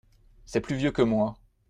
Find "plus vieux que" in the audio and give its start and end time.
0.61-1.03